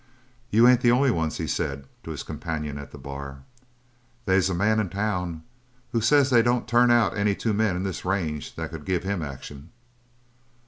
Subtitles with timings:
[0.49, 3.43] "You ain't the only ones," he said to his companion at the bar.
[4.25, 5.43] "They's a man in town
[5.91, 9.03] who says they don't turn out any two men in this range that could give
[9.03, 9.69] him action."